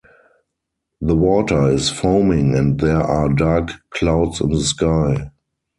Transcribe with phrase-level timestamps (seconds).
[0.99, 5.29] The water is foaming and there are dark clouds in the sky.